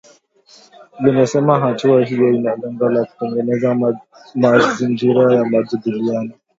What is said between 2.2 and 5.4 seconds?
ina lengo la kutengeneza mazingira